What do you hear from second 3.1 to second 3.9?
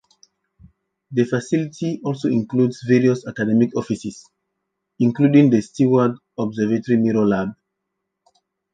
academic